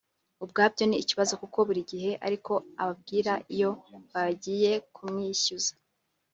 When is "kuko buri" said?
1.41-1.81